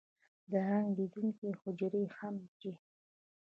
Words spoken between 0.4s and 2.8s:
د رنګ تولیدونکي حجرې هم چې